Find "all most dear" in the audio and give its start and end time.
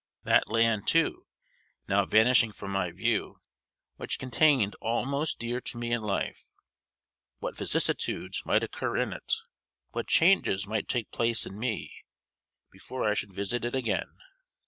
4.81-5.61